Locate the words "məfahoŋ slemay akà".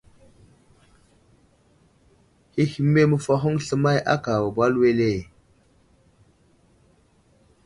3.09-4.33